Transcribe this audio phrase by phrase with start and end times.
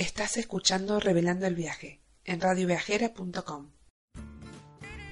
[0.00, 3.66] Estás escuchando Revelando el Viaje en radioviajera.com.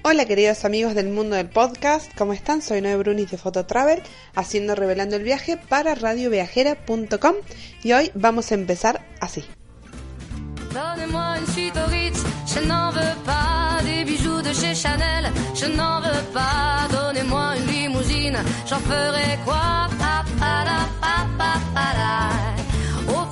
[0.01, 2.63] Hola queridos amigos del mundo del podcast, ¿cómo están?
[2.63, 4.01] Soy Noé Brunis de Fototravel,
[4.33, 7.35] haciendo Revelando el Viaje para radioviajera.com
[7.83, 9.45] y hoy vamos a empezar así.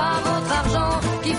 [0.00, 1.32] pas votre argent qui.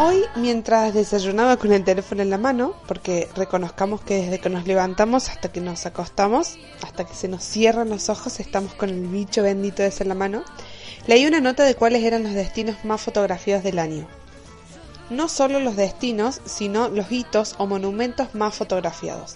[0.00, 4.64] Hoy, mientras desayunaba con el teléfono en la mano, porque reconozcamos que desde que nos
[4.64, 9.08] levantamos hasta que nos acostamos, hasta que se nos cierran los ojos, estamos con el
[9.08, 10.44] bicho bendito ese en la mano,
[11.08, 14.06] leí una nota de cuáles eran los destinos más fotografiados del año.
[15.10, 19.34] No solo los destinos, sino los hitos o monumentos más fotografiados.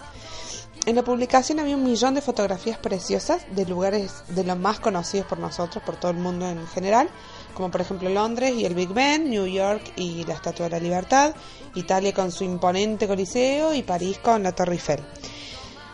[0.84, 5.28] En la publicación había un millón de fotografías preciosas de lugares de los más conocidos
[5.28, 7.08] por nosotros, por todo el mundo en general,
[7.54, 10.80] como por ejemplo Londres y el Big Ben, New York y la Estatua de la
[10.80, 11.36] Libertad,
[11.76, 14.98] Italia con su imponente Coliseo y París con la Torre Eiffel.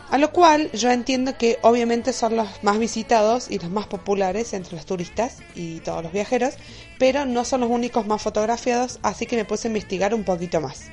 [0.09, 4.53] A lo cual yo entiendo que obviamente son los más visitados y los más populares
[4.53, 6.55] entre los turistas y todos los viajeros,
[6.97, 10.59] pero no son los únicos más fotografiados, así que me puse a investigar un poquito
[10.61, 10.89] más.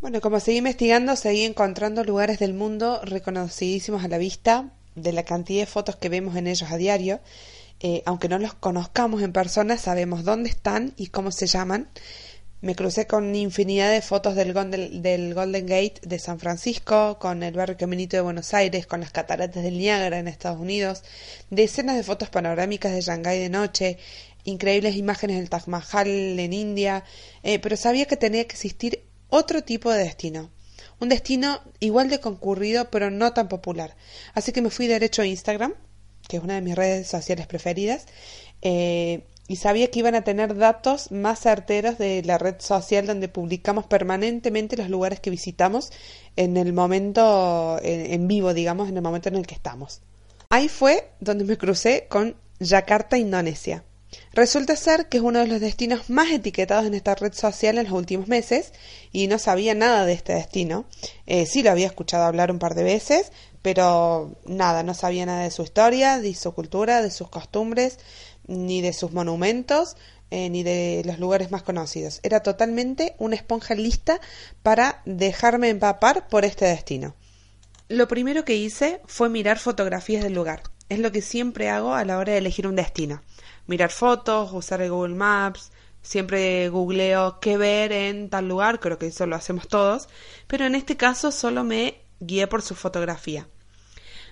[0.00, 5.24] Bueno, como seguí investigando, seguí encontrando lugares del mundo reconocidísimos a la vista, de la
[5.24, 7.20] cantidad de fotos que vemos en ellos a diario.
[7.80, 11.88] Eh, aunque no los conozcamos en persona, sabemos dónde están y cómo se llaman.
[12.60, 17.42] Me crucé con infinidad de fotos del Golden, del Golden Gate de San Francisco, con
[17.42, 21.04] el barrio Caminito de Buenos Aires, con las cataratas del Niágara en Estados Unidos,
[21.50, 23.98] decenas de fotos panorámicas de Shanghái de noche,
[24.44, 26.08] increíbles imágenes del Taj Mahal
[26.38, 27.04] en India,
[27.42, 30.50] eh, pero sabía que tenía que existir otro tipo de destino.
[30.98, 33.96] Un destino igual de concurrido, pero no tan popular.
[34.34, 35.74] Así que me fui derecho a Instagram,
[36.28, 38.06] que es una de mis redes sociales preferidas,
[38.62, 43.28] eh, y sabía que iban a tener datos más certeros de la red social donde
[43.28, 45.92] publicamos permanentemente los lugares que visitamos
[46.34, 50.00] en el momento en, en vivo, digamos, en el momento en el que estamos.
[50.48, 53.84] Ahí fue donde me crucé con Yakarta, Indonesia.
[54.32, 57.84] Resulta ser que es uno de los destinos más etiquetados en esta red social en
[57.84, 58.72] los últimos meses
[59.12, 60.84] y no sabía nada de este destino.
[61.26, 63.32] Eh, sí lo había escuchado hablar un par de veces,
[63.62, 67.98] pero nada, no sabía nada de su historia, de su cultura, de sus costumbres,
[68.46, 69.96] ni de sus monumentos,
[70.30, 72.20] eh, ni de los lugares más conocidos.
[72.22, 74.20] Era totalmente una esponja lista
[74.62, 77.14] para dejarme empapar por este destino.
[77.88, 80.64] Lo primero que hice fue mirar fotografías del lugar.
[80.88, 83.22] Es lo que siempre hago a la hora de elegir un destino.
[83.66, 85.72] Mirar fotos, usar el Google Maps,
[86.02, 90.08] siempre googleo qué ver en tal lugar, creo que eso lo hacemos todos,
[90.46, 93.46] pero en este caso solo me guié por su fotografía.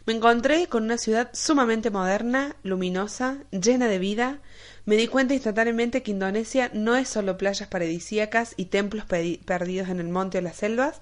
[0.07, 4.41] Me encontré con una ciudad sumamente moderna, luminosa, llena de vida.
[4.85, 10.01] Me di cuenta instantáneamente que Indonesia no es solo playas paradisíacas y templos perdidos en
[10.01, 11.01] el monte o las selvas.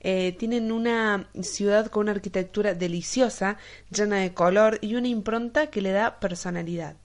[0.00, 3.56] Eh, tienen una ciudad con una arquitectura deliciosa,
[3.90, 6.96] llena de color y una impronta que le da personalidad.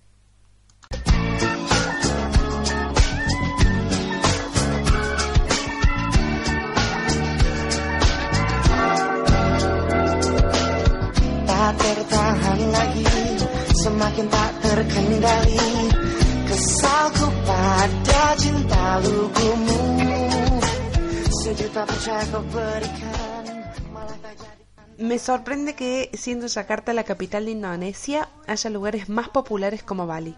[24.98, 30.36] Me sorprende que, siendo Yakarta la capital de Indonesia, haya lugares más populares como Bali.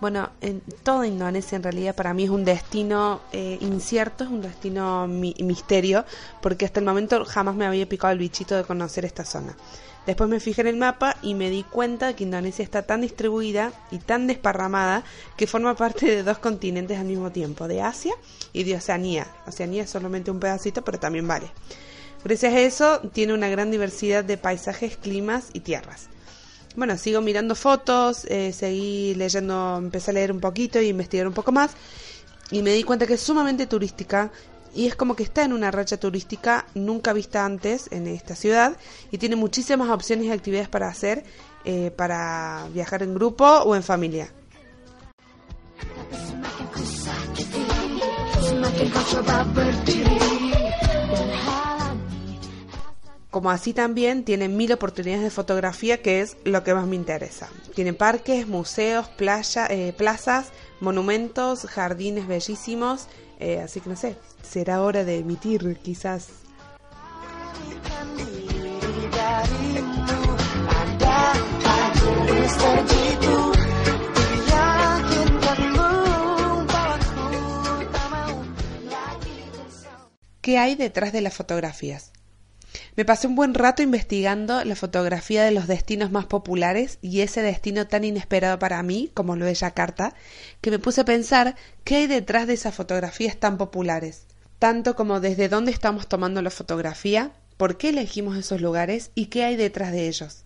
[0.00, 4.42] Bueno, en toda Indonesia en realidad para mí es un destino eh, incierto, es un
[4.42, 6.04] destino misterio,
[6.40, 9.56] porque hasta el momento jamás me había picado el bichito de conocer esta zona.
[10.08, 13.74] Después me fijé en el mapa y me di cuenta que Indonesia está tan distribuida
[13.90, 15.04] y tan desparramada
[15.36, 18.14] que forma parte de dos continentes al mismo tiempo, de Asia
[18.54, 19.26] y de Oceanía.
[19.46, 21.50] Oceanía es solamente un pedacito, pero también vale.
[22.24, 26.06] Gracias a eso tiene una gran diversidad de paisajes, climas y tierras.
[26.74, 31.34] Bueno, sigo mirando fotos, eh, seguí leyendo, empecé a leer un poquito y investigar un
[31.34, 31.72] poco más
[32.50, 34.32] y me di cuenta que es sumamente turística
[34.74, 38.76] y es como que está en una racha turística nunca vista antes en esta ciudad
[39.10, 41.24] y tiene muchísimas opciones y actividades para hacer
[41.64, 44.32] eh, para viajar en grupo o en familia.
[53.30, 57.48] Como así también tiene mil oportunidades de fotografía, que es lo que más me interesa.
[57.74, 60.50] Tiene parques, museos, playa, eh, plazas,
[60.80, 66.28] monumentos, jardines bellísimos eh, así que no sé, será hora de emitir quizás.
[80.40, 82.10] ¿Qué hay detrás de las fotografías?
[82.96, 87.42] Me pasé un buen rato investigando la fotografía de los destinos más populares y ese
[87.42, 90.14] destino tan inesperado para mí, como lo es Yakarta,
[90.60, 94.26] que me puse a pensar qué hay detrás de esas fotografías tan populares,
[94.58, 99.44] tanto como desde dónde estamos tomando la fotografía, por qué elegimos esos lugares y qué
[99.44, 100.44] hay detrás de ellos.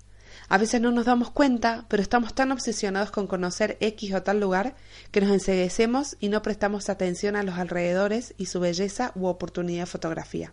[0.48, 4.38] A veces no nos damos cuenta, pero estamos tan obsesionados con conocer X o tal
[4.40, 4.74] lugar
[5.10, 9.84] que nos enseguecemos y no prestamos atención a los alrededores y su belleza u oportunidad
[9.84, 10.52] de fotografía.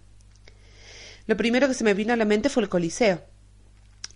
[1.30, 3.22] Lo primero que se me vino a la mente fue el Coliseo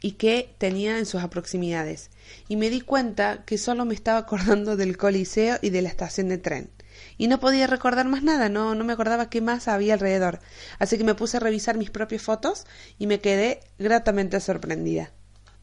[0.02, 2.10] y qué tenía en sus proximidades.
[2.48, 6.28] Y me di cuenta que solo me estaba acordando del Coliseo y de la estación
[6.28, 6.72] de tren.
[7.20, 10.40] Y no podía recordar más nada, no, no me acordaba qué más había alrededor.
[10.80, 12.66] Así que me puse a revisar mis propias fotos
[12.98, 15.12] y me quedé gratamente sorprendida.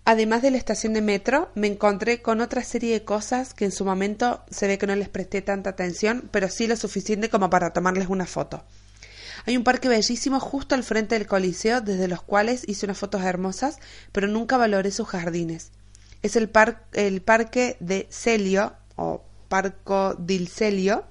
[0.05, 3.73] Además de la estación de metro, me encontré con otra serie de cosas que en
[3.73, 7.51] su momento se ve que no les presté tanta atención, pero sí lo suficiente como
[7.51, 8.65] para tomarles una foto.
[9.47, 13.23] Hay un parque bellísimo justo al frente del Coliseo, desde los cuales hice unas fotos
[13.23, 13.79] hermosas,
[14.13, 15.73] pero nunca valoré sus jardines.
[16.23, 16.51] Es el,
[16.93, 21.05] el parque de Celio, o Parco del Celio,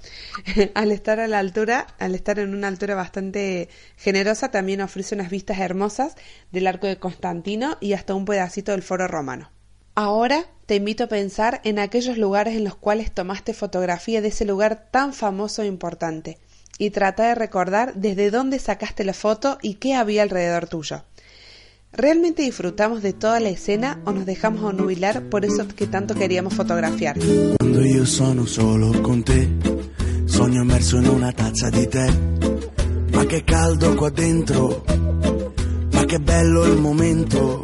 [0.75, 5.29] al estar a la altura, al estar en una altura bastante generosa, también ofrece unas
[5.29, 6.15] vistas hermosas
[6.51, 9.51] del arco de Constantino y hasta un pedacito del foro romano.
[9.93, 14.45] Ahora te invito a pensar en aquellos lugares en los cuales tomaste fotografía de ese
[14.45, 16.37] lugar tan famoso e importante
[16.79, 21.03] y trata de recordar desde dónde sacaste la foto y qué había alrededor tuyo.
[21.91, 26.53] ¿Realmente disfrutamos de toda la escena o nos dejamos onubilar por eso que tanto queríamos
[26.53, 27.17] fotografiar?
[27.59, 29.49] Quando io sono solo con te,
[30.25, 32.07] sogno immerso in una tazza di tè.
[33.11, 34.85] Ma che caldo qua dentro,
[35.91, 37.63] ma che bello il momento.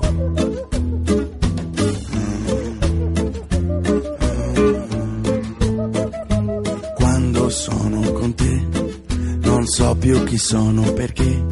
[6.95, 8.84] Quando sono con te
[9.65, 11.43] non so più chi sono perché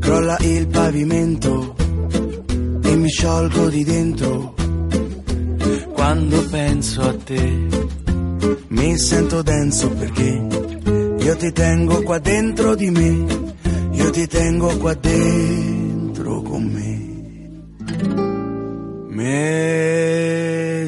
[0.00, 1.76] crolla il pavimento
[2.82, 4.54] e mi sciolgo di dentro.
[5.92, 7.68] Quando penso a te
[8.66, 10.44] mi sento denso perché
[11.18, 13.24] io ti tengo qua dentro di me,
[13.92, 17.04] io ti tengo qua dentro con me.
[19.10, 20.86] Me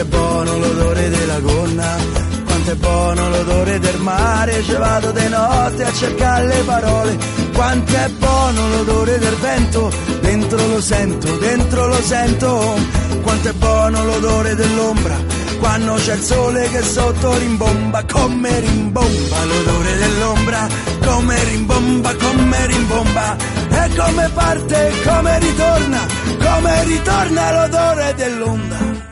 [0.00, 1.96] quanto è buono l'odore della gonna
[2.44, 7.18] Quanto è buono l'odore del mare, ci vado di notte a cercare le parole.
[7.52, 12.78] Quanto è buono l'odore del vento, dentro lo sento, dentro lo sento.
[13.22, 15.16] Quanto è buono l'odore dell'ombra,
[15.58, 20.68] quando c'è il sole che sotto rimbomba, come rimbomba l'odore dell'ombra,
[21.04, 23.36] come rimbomba, come rimbomba.
[23.70, 26.06] E come parte, come ritorna,
[26.38, 29.09] come ritorna l'odore dell'onda.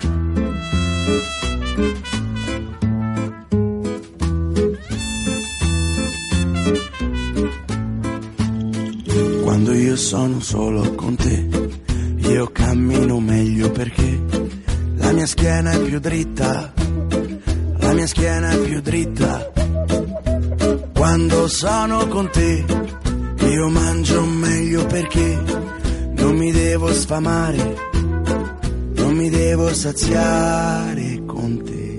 [9.98, 11.48] Sono solo con te,
[12.18, 14.20] io cammino meglio perché
[14.94, 16.72] la mia schiena è più dritta,
[17.78, 19.50] la mia schiena è più dritta.
[20.94, 22.64] Quando sono con te,
[23.40, 25.42] io mangio meglio perché
[26.12, 27.76] non mi devo sfamare,
[28.94, 31.96] non mi devo saziare con te.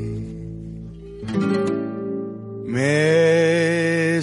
[2.65, 4.19] Me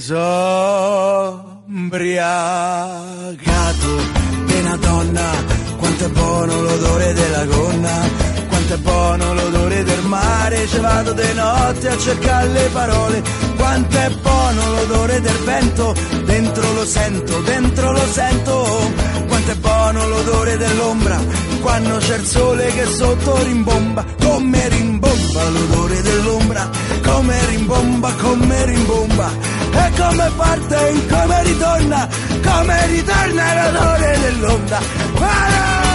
[8.67, 13.23] quanto è buono l'odore del mare, ci vado di notte a cercare le parole,
[13.57, 15.95] quanto è buono l'odore del vento,
[16.25, 18.91] dentro lo sento, dentro lo sento,
[19.29, 21.17] quanto è buono l'odore dell'ombra,
[21.61, 26.69] quando c'è il sole che sotto rimbomba, come rimbomba l'odore dell'ombra,
[27.05, 29.31] come rimbomba, come rimbomba,
[29.71, 32.09] e come parte, come ritorna,
[32.43, 34.79] come ritorna l'odore dell'onda.
[35.21, 35.86] Ah!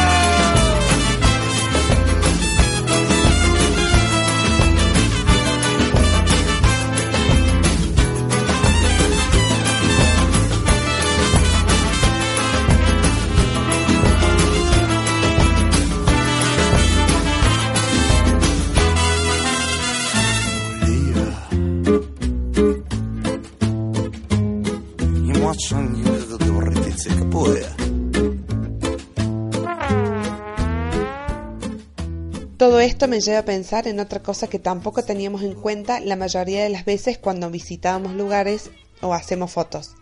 [32.57, 36.15] Todo esto me lleva a pensar en otra cosa que tampoco teníamos en cuenta la
[36.15, 39.95] mayoría de las veces cuando visitábamos lugares o hacemos fotos.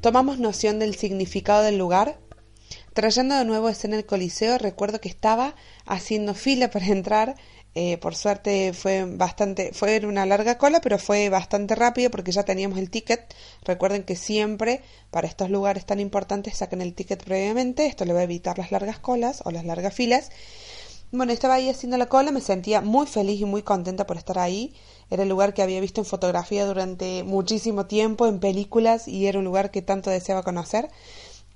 [0.00, 2.18] Tomamos noción del significado del lugar.
[2.94, 7.34] Trayendo de nuevo escena el Coliseo, recuerdo que estaba haciendo fila para entrar.
[7.78, 12.42] Eh, por suerte fue bastante, fue una larga cola, pero fue bastante rápido porque ya
[12.42, 13.34] teníamos el ticket.
[13.64, 14.80] Recuerden que siempre
[15.10, 17.84] para estos lugares tan importantes saquen el ticket previamente.
[17.84, 20.30] Esto le va a evitar las largas colas o las largas filas.
[21.12, 24.38] Bueno, estaba ahí haciendo la cola, me sentía muy feliz y muy contenta por estar
[24.38, 24.72] ahí.
[25.10, 29.38] Era el lugar que había visto en fotografía durante muchísimo tiempo, en películas, y era
[29.38, 30.88] un lugar que tanto deseaba conocer.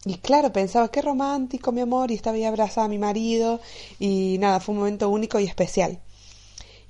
[0.04, 3.58] Y claro, pensaba, qué romántico, mi amor, y estaba ahí abrazada a mi marido,
[3.98, 5.98] y nada, fue un momento único y especial.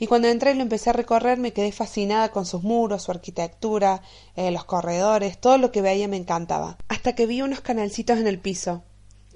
[0.03, 3.11] Y cuando entré y lo empecé a recorrer, me quedé fascinada con sus muros, su
[3.11, 4.01] arquitectura,
[4.35, 6.79] eh, los corredores, todo lo que veía me encantaba.
[6.89, 8.83] Hasta que vi unos canalcitos en el piso.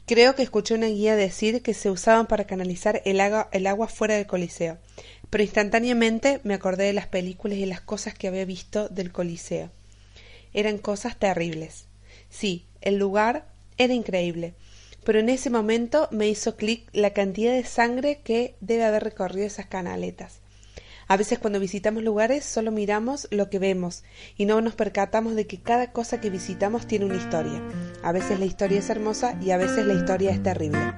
[0.06, 3.88] Creo que escuché una guía decir que se usaban para canalizar el agua, el agua
[3.88, 4.78] fuera del Coliseo,
[5.28, 9.70] pero instantáneamente me acordé de las películas y las cosas que había visto del Coliseo.
[10.54, 11.88] Eran cosas terribles.
[12.30, 14.54] Sí, el lugar era increíble,
[15.04, 19.46] pero en ese momento me hizo clic la cantidad de sangre que debe haber recorrido
[19.46, 20.40] esas canaletas.
[21.06, 24.04] A veces cuando visitamos lugares solo miramos lo que vemos
[24.36, 27.62] y no nos percatamos de que cada cosa que visitamos tiene una historia.
[28.02, 30.94] A veces la historia es hermosa y a veces la historia es terrible.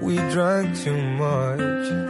[0.00, 2.09] We drank too much.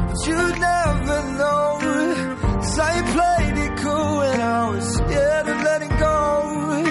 [0.27, 1.79] you'd never know.
[2.59, 6.90] 'Cause I played it cool and I was scared of letting go.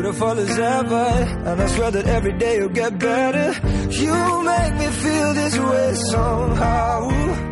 [0.00, 1.06] beautiful as ever,
[1.48, 3.48] and I swear that every day you'll get better.
[3.90, 7.47] You make me feel this way somehow.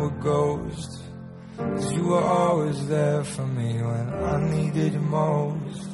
[0.00, 1.02] When we're.
[1.56, 5.88] Cause you were always there for me when I needed you most.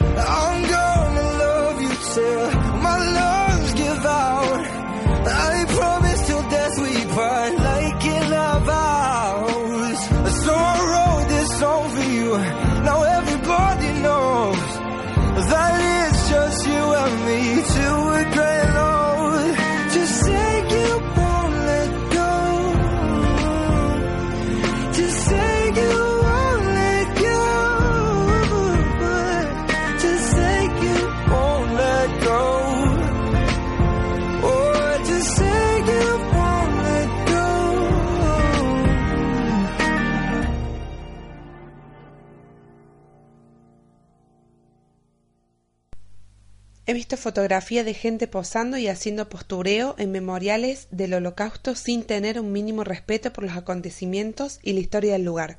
[0.00, 2.50] I'm gonna love you till
[2.82, 3.37] my lungs
[46.88, 52.40] He visto fotografías de gente posando y haciendo postureo en memoriales del holocausto sin tener
[52.40, 55.58] un mínimo respeto por los acontecimientos y la historia del lugar.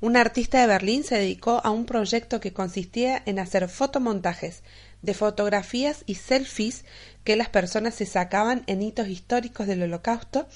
[0.00, 4.62] Un artista de Berlín se dedicó a un proyecto que consistía en hacer fotomontajes
[5.02, 6.84] de fotografías y selfies
[7.24, 10.46] que las personas se sacaban en hitos históricos del holocausto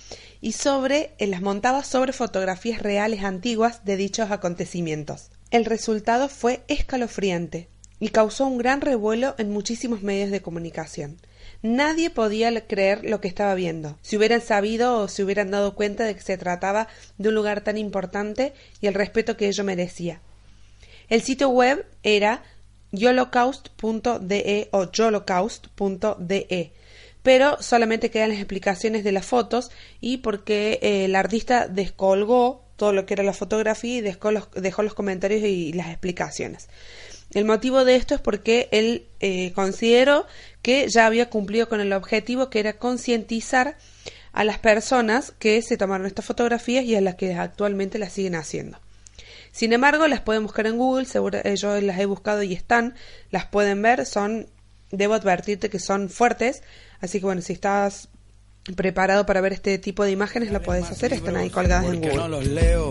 [0.41, 5.33] y sobre eh, las montaba sobre fotografías reales antiguas de dichos acontecimientos.
[5.51, 7.72] El resultado fue escalofriante
[8.03, 11.19] y causó un gran revuelo en muchísimos medios de comunicación.
[11.63, 13.97] Nadie podía creer lo que estaba viendo.
[14.03, 16.89] Si hubieran sabido o se hubieran dado cuenta de que se trataba
[17.19, 20.21] de un lugar tan importante y el respeto que ello merecía.
[21.09, 22.43] El sitio web era
[22.91, 26.73] yolocaust.de o yolocaust.de
[27.23, 32.93] pero solamente quedan las explicaciones de las fotos y porque eh, el artista descolgó todo
[32.93, 34.33] lo que era la fotografía y dejó
[34.83, 36.69] los comentarios y las explicaciones.
[37.35, 40.27] El motivo de esto es porque él eh, consideró
[40.61, 43.77] que ya había cumplido con el objetivo que era concientizar
[44.33, 48.35] a las personas que se tomaron estas fotografías y a las que actualmente las siguen
[48.35, 48.79] haciendo.
[49.51, 52.95] Sin embargo, las pueden buscar en Google, seguro, eh, yo las he buscado y están,
[53.31, 54.47] las pueden ver, son,
[54.91, 56.63] debo advertirte que son fuertes,
[57.01, 58.09] así que bueno, si estás
[58.77, 62.15] preparado para ver este tipo de imágenes, lo puedes hacer, están ahí colgadas en Google.
[62.15, 62.91] no los leo.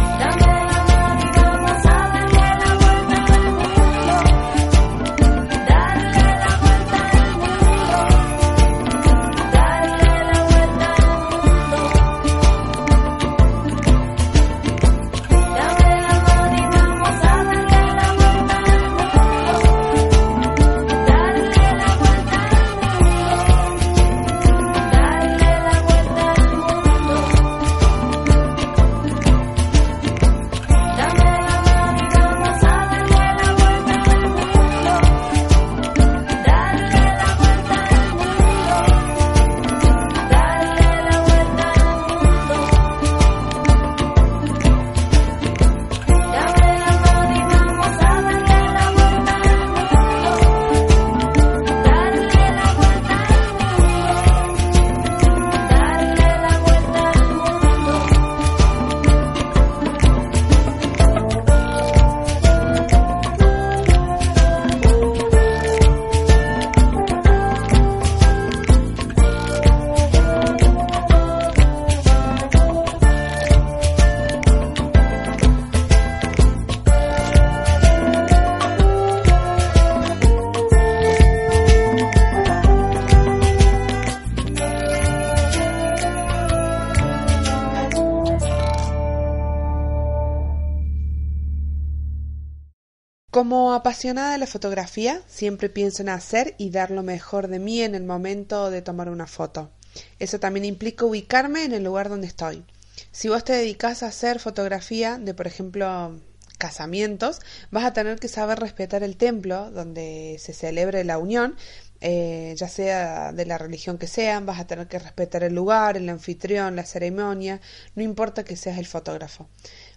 [93.73, 97.95] Apasionada de la fotografía, siempre pienso en hacer y dar lo mejor de mí en
[97.95, 99.71] el momento de tomar una foto.
[100.19, 102.63] Eso también implica ubicarme en el lugar donde estoy.
[103.11, 106.19] Si vos te dedicas a hacer fotografía de, por ejemplo,
[106.57, 107.39] casamientos,
[107.71, 111.55] vas a tener que saber respetar el templo donde se celebre la unión,
[112.01, 115.97] eh, ya sea de la religión que sean, vas a tener que respetar el lugar,
[115.97, 117.61] el anfitrión, la ceremonia,
[117.95, 119.49] no importa que seas el fotógrafo.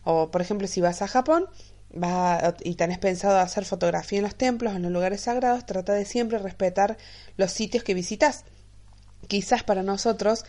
[0.04, 1.48] O, por ejemplo, si vas a Japón,
[2.64, 6.38] y tenés pensado hacer fotografía en los templos, en los lugares sagrados, trata de siempre
[6.38, 6.96] respetar
[7.37, 8.44] los sitios que visitas.
[9.28, 10.44] Quizás para nosotros,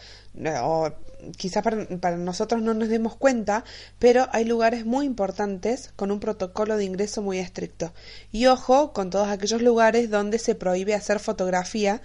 [0.62, 0.92] o
[1.38, 3.64] quizás para, para, nosotros no nos demos cuenta,
[4.00, 7.94] pero hay lugares muy importantes con un protocolo de ingreso muy estricto.
[8.32, 12.02] Y ojo con todos aquellos lugares donde se prohíbe hacer fotografía.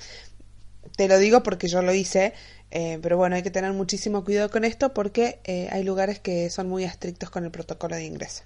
[0.96, 2.34] Te lo digo porque yo lo hice,
[2.70, 6.50] eh, pero bueno, hay que tener muchísimo cuidado con esto porque eh, hay lugares que
[6.50, 8.44] son muy estrictos con el protocolo de ingreso.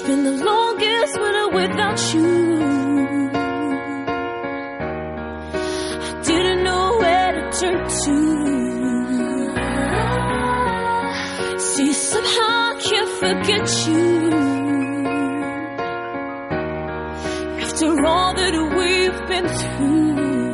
[0.00, 2.58] It's been the longest winter without you.
[6.00, 8.16] I didn't know where to turn to.
[11.58, 14.32] See, somehow I can't forget you.
[17.60, 20.49] After all that we've been through.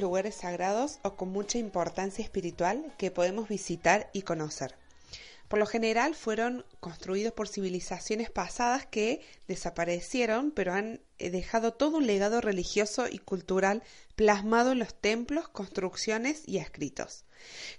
[0.00, 4.74] Lugares sagrados o con mucha importancia espiritual que podemos visitar y conocer.
[5.50, 11.96] Por lo general fueron construidos por civilizaciones pasadas que desaparecieron, pero han eh, dejado todo
[11.96, 13.82] un legado religioso y cultural
[14.14, 17.24] plasmado en los templos, construcciones y escritos.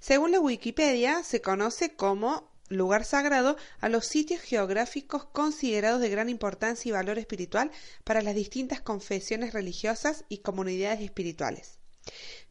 [0.01, 6.27] Según la Wikipedia, se conoce como lugar sagrado a los sitios geográficos considerados de gran
[6.27, 7.71] importancia y valor espiritual
[8.03, 11.80] para las distintas confesiones religiosas y comunidades espirituales.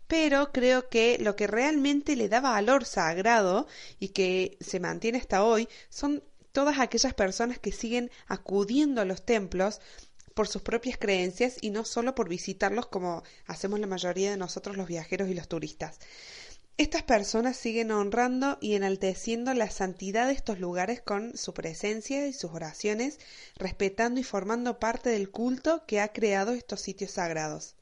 [0.06, 3.66] Pero creo que lo que realmente le da valor sagrado
[3.98, 9.24] y que se mantiene hasta hoy son todas aquellas personas que siguen acudiendo a los
[9.24, 9.80] templos
[10.34, 14.76] por sus propias creencias y no solo por visitarlos como hacemos la mayoría de nosotros
[14.76, 15.98] los viajeros y los turistas.
[16.76, 22.32] Estas personas siguen honrando y enalteciendo la santidad de estos lugares con su presencia y
[22.32, 23.18] sus oraciones,
[23.56, 27.74] respetando y formando parte del culto que ha creado estos sitios sagrados.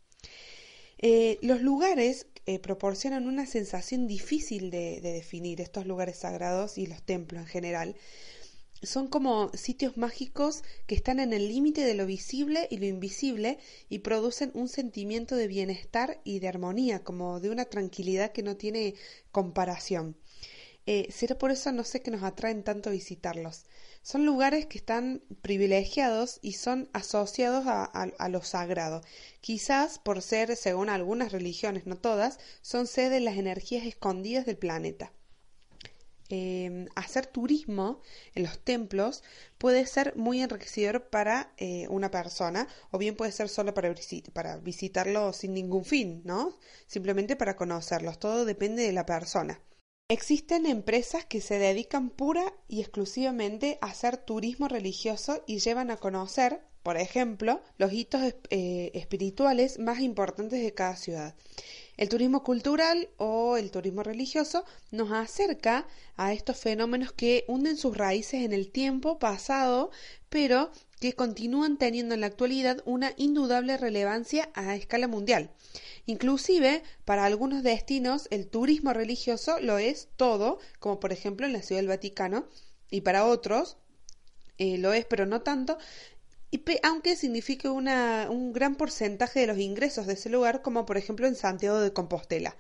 [0.98, 6.86] Eh, los lugares eh, proporcionan una sensación difícil de, de definir, estos lugares sagrados y
[6.86, 7.96] los templos en general.
[8.82, 13.58] Son como sitios mágicos que están en el límite de lo visible y lo invisible
[13.88, 18.56] y producen un sentimiento de bienestar y de armonía, como de una tranquilidad que no
[18.56, 18.94] tiene
[19.32, 20.16] comparación.
[20.86, 23.66] Eh, será por eso no sé que nos atraen tanto visitarlos.
[24.10, 29.02] Son lugares que están privilegiados y son asociados a, lo sagrado.
[29.42, 34.56] Quizás por ser, según algunas religiones, no todas, son sede de las energías escondidas del
[34.56, 35.12] planeta.
[36.30, 38.00] Eh, hacer turismo
[38.34, 39.22] en los templos
[39.58, 44.30] puede ser muy enriquecedor para eh, una persona o bien puede ser solo para, visit
[44.30, 46.56] para visitarlo sin ningún fin, ¿no?
[46.86, 48.18] Simplemente para conocerlos.
[48.18, 49.60] Todo depende de la persona.
[50.10, 55.98] Existen empresas que se dedican pura y exclusivamente a hacer turismo religioso y llevan a
[55.98, 61.34] conocer, por ejemplo, los hitos eh, espirituales más importantes de cada ciudad.
[61.98, 67.94] El turismo cultural o el turismo religioso nos acerca a estos fenómenos que hunden sus
[67.94, 69.90] raíces en el tiempo pasado,
[70.28, 75.50] pero que continúan teniendo en la actualidad una indudable relevancia a escala mundial.
[76.06, 81.62] Inclusive, para algunos destinos, el turismo religioso lo es todo, como por ejemplo en la
[81.62, 82.46] Ciudad del Vaticano,
[82.90, 83.76] y para otros
[84.56, 85.78] eh, lo es, pero no tanto,
[86.50, 91.26] y aunque signifique un gran porcentaje de los ingresos de ese lugar, como por ejemplo
[91.26, 92.56] en Santiago de Compostela.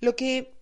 [0.00, 0.54] Lo que,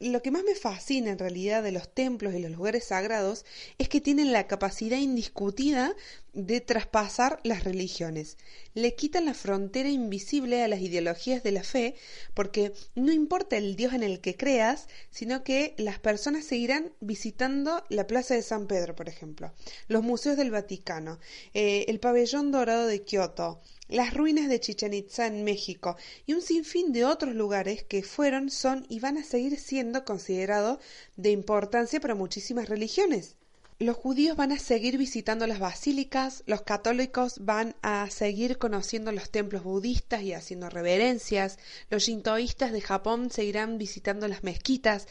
[0.00, 3.44] lo que más me fascina en realidad de los templos y los lugares sagrados
[3.78, 5.94] es que tienen la capacidad indiscutida
[6.34, 8.36] de traspasar las religiones.
[8.74, 11.94] Le quitan la frontera invisible a las ideologías de la fe,
[12.34, 17.84] porque no importa el Dios en el que creas, sino que las personas seguirán visitando
[17.88, 19.52] la Plaza de San Pedro, por ejemplo,
[19.88, 21.18] los museos del Vaticano,
[21.54, 26.42] eh, el pabellón dorado de Kioto, las ruinas de Chichen Itza en México y un
[26.42, 30.78] sinfín de otros lugares que fueron, son y van a seguir siendo considerados
[31.16, 33.36] de importancia para muchísimas religiones.
[33.80, 39.30] Los judíos van a seguir visitando las basílicas, los católicos van a seguir conociendo los
[39.30, 41.58] templos budistas y haciendo reverencias,
[41.90, 45.08] los shintoístas de Japón seguirán visitando las mezquitas.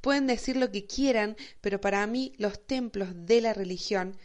[0.00, 4.16] Pueden decir lo que quieran, pero para mí los templos de la religión,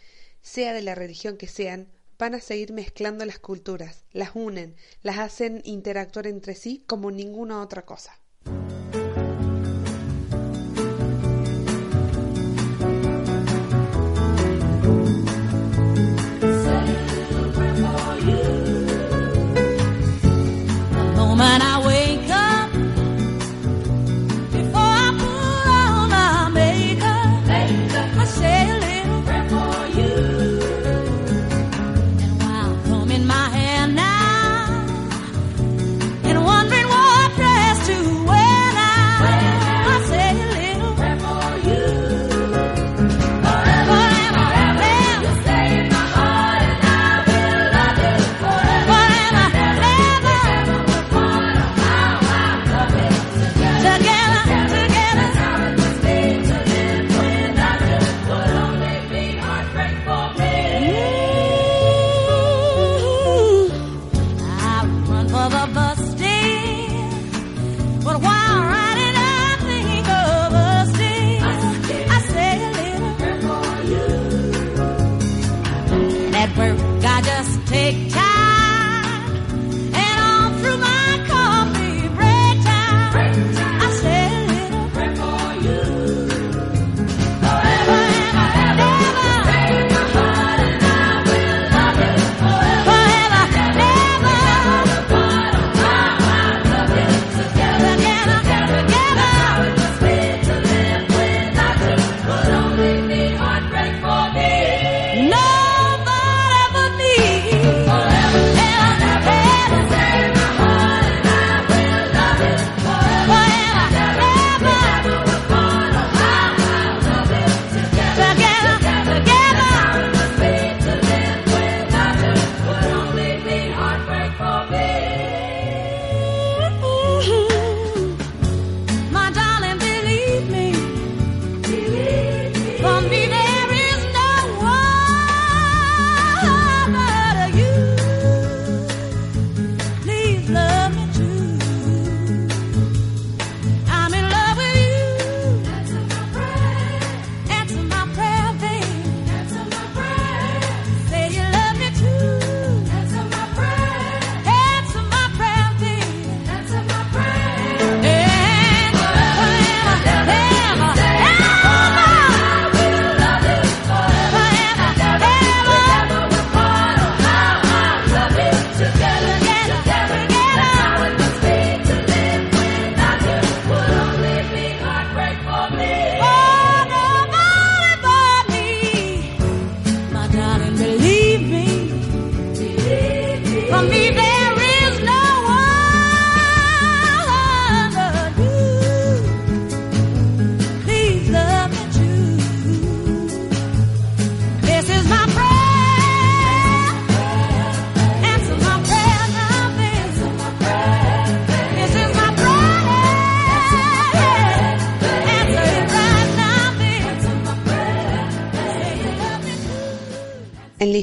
[0.42, 1.90] sea de la religión que sean,
[2.24, 7.62] van a seguir mezclando las culturas, las unen, las hacen interactuar entre sí como ninguna
[7.62, 8.18] otra cosa.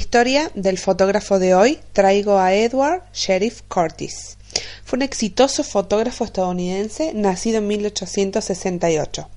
[0.00, 4.38] Historia del fotógrafo de hoy traigo a Edward Sheriff Curtis.
[4.82, 9.28] Fue un exitoso fotógrafo estadounidense nacido en 1868.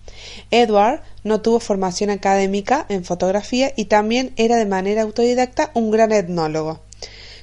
[0.51, 6.13] Edward no tuvo formación académica en fotografía y también era de manera autodidacta un gran
[6.13, 6.79] etnólogo.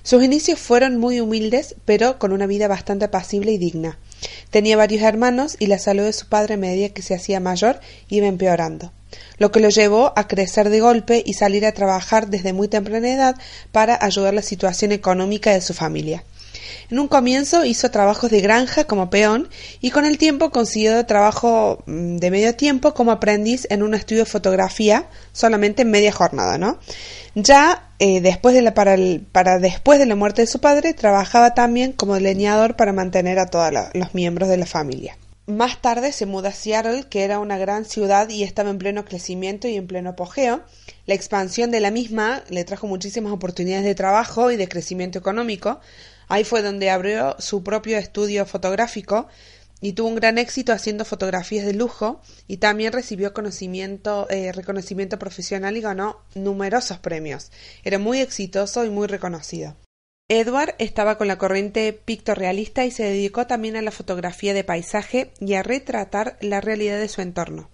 [0.03, 3.99] Sus inicios fueron muy humildes, pero con una vida bastante apacible y digna.
[4.49, 7.81] Tenía varios hermanos y la salud de su padre a medida que se hacía mayor
[8.09, 8.93] iba empeorando,
[9.39, 13.13] lo que lo llevó a crecer de golpe y salir a trabajar desde muy temprana
[13.13, 13.37] edad
[13.73, 16.25] para ayudar la situación económica de su familia.
[16.91, 19.49] En un comienzo hizo trabajos de granja como peón
[19.81, 24.25] y con el tiempo consiguió trabajo mm, de medio tiempo como aprendiz en un estudio
[24.25, 26.79] de fotografía, solamente en media jornada, ¿no?
[27.37, 28.97] Ya eh, después de la, para,
[29.59, 33.73] después de la muerte de su padre, trabajaba también como leñador para mantener a todos
[33.95, 35.17] los miembros de la familia.
[35.47, 39.05] Más tarde se muda a Seattle, que era una gran ciudad y estaba en pleno
[39.05, 40.63] crecimiento y en pleno apogeo.
[41.07, 45.81] La expansión de la misma le trajo muchísimas oportunidades de trabajo y de crecimiento económico.
[46.29, 49.27] Ahí fue donde abrió su propio estudio fotográfico
[49.81, 55.19] y tuvo un gran éxito haciendo fotografías de lujo y también recibió conocimiento, eh, reconocimiento
[55.19, 57.51] profesional y ganó numerosos premios.
[57.83, 59.75] Era muy exitoso y muy reconocido.
[60.33, 65.33] Edward estaba con la corriente pictorrealista y se dedicó también a la fotografía de paisaje
[65.41, 67.69] y a retratar la realidad de su entorno.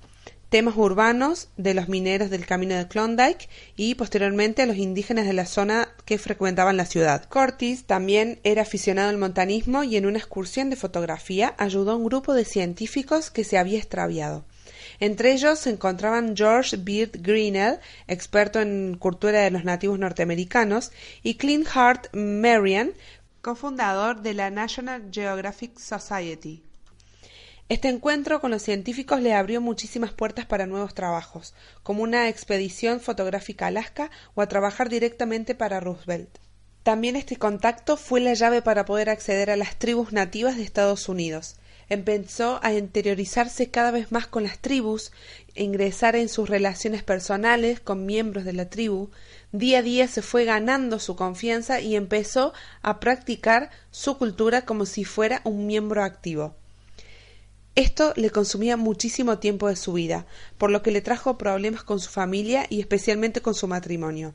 [0.48, 5.34] Temas urbanos de los mineros del camino de Klondike y posteriormente a los indígenas de
[5.34, 7.28] la zona que frecuentaban la ciudad.
[7.28, 12.06] Curtis también era aficionado al montanismo y en una excursión de fotografía ayudó a un
[12.06, 14.46] grupo de científicos que se había extraviado.
[15.00, 20.92] Entre ellos se encontraban George Beard Grinnell, experto en cultura de los nativos norteamericanos,
[21.22, 22.92] y Clint Hart Marian,
[23.42, 26.62] cofundador de la National Geographic Society.
[27.68, 33.00] Este encuentro con los científicos le abrió muchísimas puertas para nuevos trabajos, como una expedición
[33.00, 36.38] fotográfica a Alaska o a trabajar directamente para Roosevelt.
[36.84, 41.08] También este contacto fue la llave para poder acceder a las tribus nativas de Estados
[41.08, 41.56] Unidos.
[41.88, 45.12] Empezó a interiorizarse cada vez más con las tribus,
[45.54, 49.10] ingresar en sus relaciones personales con miembros de la tribu.
[49.52, 54.84] Día a día se fue ganando su confianza y empezó a practicar su cultura como
[54.84, 56.56] si fuera un miembro activo.
[57.76, 60.24] Esto le consumía muchísimo tiempo de su vida,
[60.56, 64.34] por lo que le trajo problemas con su familia y especialmente con su matrimonio.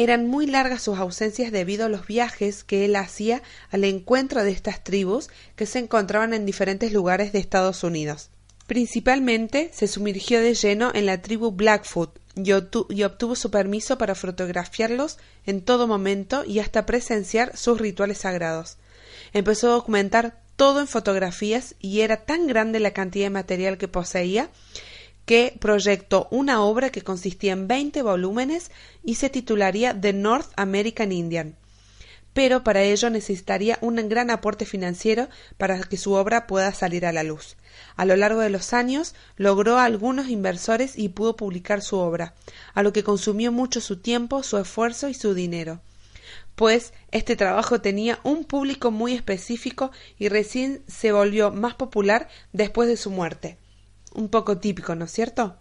[0.00, 3.42] Eran muy largas sus ausencias debido a los viajes que él hacía
[3.72, 8.30] al encuentro de estas tribus que se encontraban en diferentes lugares de Estados Unidos.
[8.68, 13.98] Principalmente se sumergió de lleno en la tribu Blackfoot y, obtu- y obtuvo su permiso
[13.98, 18.76] para fotografiarlos en todo momento y hasta presenciar sus rituales sagrados.
[19.32, 23.88] Empezó a documentar todo en fotografías y era tan grande la cantidad de material que
[23.88, 24.48] poseía
[25.28, 28.70] que proyectó una obra que consistía en 20 volúmenes
[29.04, 31.54] y se titularía The North American Indian.
[32.32, 37.12] Pero para ello necesitaría un gran aporte financiero para que su obra pueda salir a
[37.12, 37.58] la luz.
[37.94, 42.32] A lo largo de los años logró algunos inversores y pudo publicar su obra,
[42.72, 45.82] a lo que consumió mucho su tiempo, su esfuerzo y su dinero
[46.54, 52.88] pues este trabajo tenía un público muy específico y recién se volvió más popular después
[52.88, 53.58] de su muerte.
[54.14, 55.56] Un poco típico, ¿no es cierto?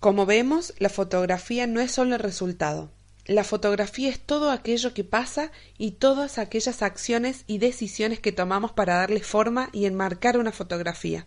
[0.00, 2.90] Como vemos, la fotografía no es solo el resultado.
[3.26, 8.72] La fotografía es todo aquello que pasa y todas aquellas acciones y decisiones que tomamos
[8.72, 11.26] para darle forma y enmarcar una fotografía.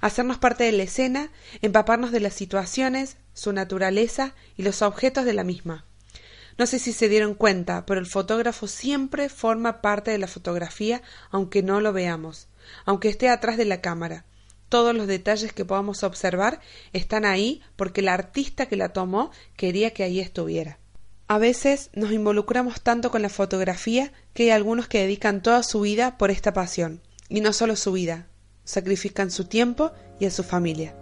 [0.00, 5.34] Hacernos parte de la escena, empaparnos de las situaciones, su naturaleza y los objetos de
[5.34, 5.86] la misma.
[6.58, 11.02] No sé si se dieron cuenta, pero el fotógrafo siempre forma parte de la fotografía
[11.30, 12.48] aunque no lo veamos,
[12.84, 14.24] aunque esté atrás de la cámara.
[14.72, 16.58] Todos los detalles que podamos observar
[16.94, 20.78] están ahí porque el artista que la tomó quería que ahí estuviera.
[21.28, 25.82] A veces nos involucramos tanto con la fotografía que hay algunos que dedican toda su
[25.82, 28.28] vida por esta pasión, y no solo su vida,
[28.64, 30.96] sacrifican su tiempo y a su familia.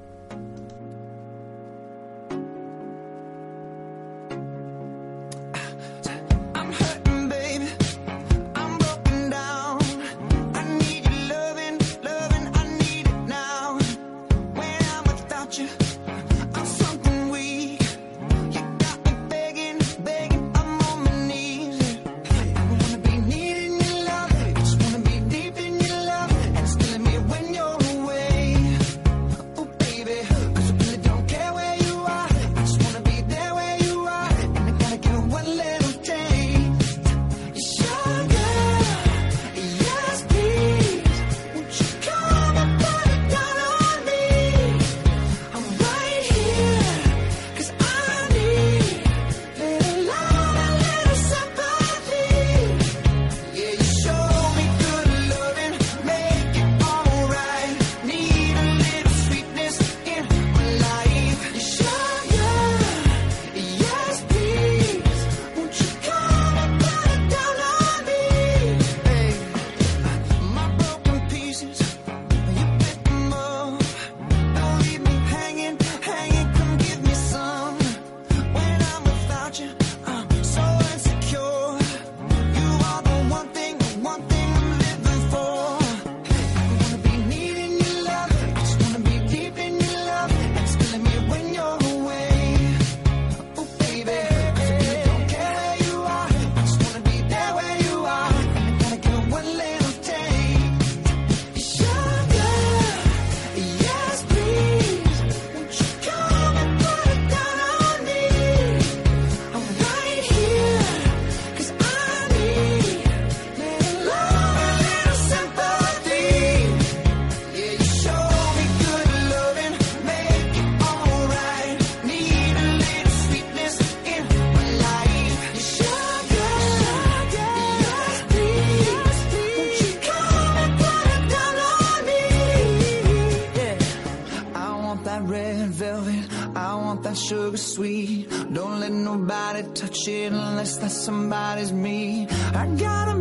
[140.60, 142.28] That somebody's me.
[142.54, 143.19] I gotta